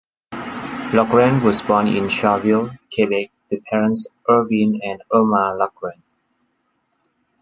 [0.93, 6.01] Laughren was born in Shawville, Quebec to parents Irvin and Erma Laughren.